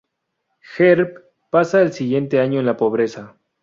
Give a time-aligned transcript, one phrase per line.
[0.79, 3.37] Herb pasa el siguiente año en la pobreza.